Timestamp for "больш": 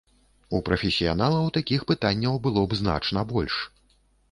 3.35-3.63